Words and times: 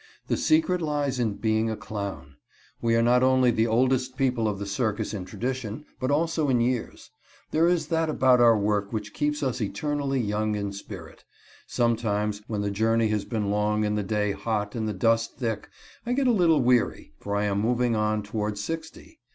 The 0.29 0.35
secret 0.35 0.81
lies 0.81 1.19
in 1.19 1.35
being 1.35 1.69
a 1.69 1.77
clown. 1.77 2.37
We 2.81 2.95
are 2.95 3.03
not 3.03 3.21
only 3.21 3.51
the 3.51 3.67
oldest 3.67 4.17
people 4.17 4.47
of 4.47 4.57
the 4.57 4.65
circus 4.65 5.13
in 5.13 5.25
tradition, 5.25 5.85
but 5.99 6.09
also 6.09 6.49
in 6.49 6.59
years. 6.59 7.11
There 7.51 7.67
is 7.67 7.85
that 7.89 8.09
about 8.09 8.41
our 8.41 8.57
work 8.57 8.91
which 8.91 9.13
keeps 9.13 9.43
us 9.43 9.61
eternally 9.61 10.19
young 10.19 10.55
in 10.55 10.73
spirit. 10.73 11.23
Sometimes 11.67 12.41
when 12.47 12.61
the 12.61 12.71
journey 12.71 13.09
has 13.09 13.25
been 13.25 13.51
long 13.51 13.85
and 13.85 13.95
the 13.95 14.01
day 14.01 14.31
hot 14.31 14.73
and 14.73 14.87
the 14.87 14.93
dust 14.93 15.37
thick, 15.37 15.69
I 16.03 16.13
get 16.13 16.25
a 16.25 16.31
little 16.31 16.63
weary, 16.63 17.13
for 17.19 17.35
I 17.35 17.43
am 17.45 17.59
moving 17.59 17.95
on 17.95 18.23
towards 18.23 18.59
sixty. 18.59 19.19